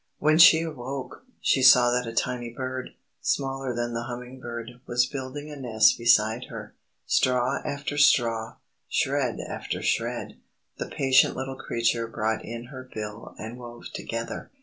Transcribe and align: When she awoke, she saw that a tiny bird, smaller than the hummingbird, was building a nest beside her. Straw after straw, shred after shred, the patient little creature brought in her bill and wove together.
When 0.17 0.39
she 0.39 0.63
awoke, 0.63 1.25
she 1.41 1.61
saw 1.61 1.91
that 1.91 2.07
a 2.07 2.11
tiny 2.15 2.49
bird, 2.49 2.95
smaller 3.21 3.71
than 3.75 3.93
the 3.93 4.05
hummingbird, 4.05 4.81
was 4.87 5.05
building 5.05 5.51
a 5.51 5.55
nest 5.55 5.95
beside 5.95 6.45
her. 6.45 6.73
Straw 7.05 7.59
after 7.63 7.99
straw, 7.99 8.55
shred 8.89 9.39
after 9.39 9.83
shred, 9.83 10.39
the 10.79 10.87
patient 10.89 11.35
little 11.35 11.55
creature 11.55 12.07
brought 12.07 12.43
in 12.43 12.69
her 12.73 12.89
bill 12.91 13.35
and 13.37 13.59
wove 13.59 13.93
together. 13.93 14.49